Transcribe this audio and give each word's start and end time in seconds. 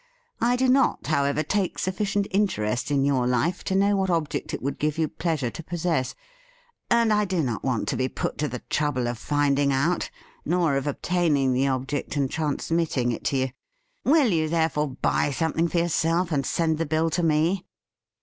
I 0.41 0.55
do 0.55 0.67
not, 0.67 1.05
however, 1.05 1.43
take 1.43 1.77
sufficient 1.77 2.25
interest 2.31 2.89
in 2.89 3.05
your 3.05 3.27
life 3.27 3.63
to 3.65 3.75
know 3.75 3.95
what 3.95 4.09
object 4.09 4.51
it 4.51 4.59
would 4.59 4.79
give 4.79 4.97
you 4.97 5.07
pleasure 5.07 5.51
to 5.51 5.61
possess; 5.63 6.15
and 6.89 7.13
I 7.13 7.23
do 7.23 7.43
not 7.43 7.63
want 7.63 7.87
to 7.89 7.95
be 7.95 8.09
put 8.09 8.39
to 8.39 8.47
the 8.47 8.63
trouble 8.67 9.07
of 9.07 9.19
finding 9.19 9.71
out, 9.71 10.09
nor 10.43 10.75
of 10.75 10.87
obtaining 10.87 11.53
the 11.53 11.67
object 11.67 12.17
and 12.17 12.31
transmitting 12.31 13.11
it 13.11 13.23
to 13.25 13.37
you. 13.37 13.49
Will 14.03 14.29
you, 14.33 14.49
THE 14.49 14.55
FEAST 14.55 14.55
OF 14.55 14.55
ST 14.55 14.55
FRIEND 14.55 14.63
therefore, 14.63 14.87
buy 15.03 15.29
something 15.29 15.67
for 15.67 15.77
yourself 15.77 16.31
and 16.31 16.47
send 16.47 16.79
the 16.79 16.87
bill 16.87 17.11
to 17.11 17.21
me. 17.21 17.67